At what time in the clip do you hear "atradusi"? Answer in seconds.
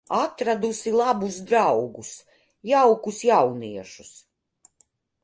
0.19-0.91